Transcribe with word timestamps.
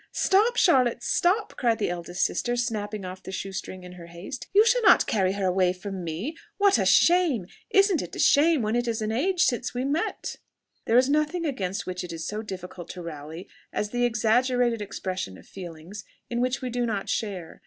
"Stop, 0.13 0.57
Charlotte!... 0.57 1.03
stop!" 1.03 1.55
cried 1.57 1.77
the 1.77 1.91
eldest 1.91 2.25
sister, 2.25 2.55
snapping 2.55 3.05
off 3.05 3.21
the 3.21 3.31
shoe 3.31 3.51
string 3.51 3.83
in 3.83 3.91
her 3.91 4.07
haste 4.07 4.47
"you 4.51 4.65
shall 4.65 4.81
not 4.81 5.05
carry 5.05 5.33
her 5.33 5.45
away 5.45 5.73
from 5.73 6.03
me. 6.03 6.35
What 6.57 6.79
a 6.79 6.87
shame! 6.87 7.45
Isn't 7.69 8.01
it 8.01 8.15
a 8.15 8.19
shame, 8.19 8.63
when 8.63 8.75
it 8.75 8.87
is 8.87 8.97
such 8.97 9.05
an 9.05 9.11
age 9.11 9.43
since 9.43 9.75
we 9.75 9.85
met?" 9.85 10.37
There 10.85 10.97
is 10.97 11.07
nothing 11.07 11.45
against 11.45 11.85
which 11.85 12.03
it 12.03 12.11
is 12.11 12.25
so 12.25 12.41
difficult 12.41 12.89
to 12.89 13.03
rally, 13.03 13.47
as 13.71 13.91
the 13.91 14.03
exaggerated 14.03 14.81
expression 14.81 15.37
of 15.37 15.45
feelings 15.45 16.03
in 16.31 16.41
which 16.41 16.63
we 16.63 16.71
do 16.71 16.87
not 16.87 17.07
share. 17.07 17.59